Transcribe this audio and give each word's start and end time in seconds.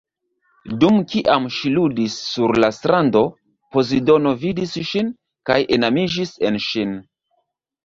Dum 0.83 0.95
kiam 1.11 1.43
ŝi 1.57 1.71
ludis 1.73 2.15
sur 2.29 2.57
la 2.63 2.71
strando, 2.77 3.23
Pozidono 3.77 4.33
vidis 4.47 4.75
ŝin, 4.95 5.15
kaj 5.53 5.61
enamiĝis 5.81 6.35
en 6.51 6.61
ŝin. 6.73 6.99